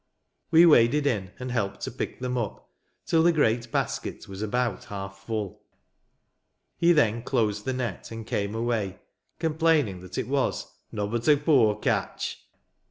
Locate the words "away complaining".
8.55-9.99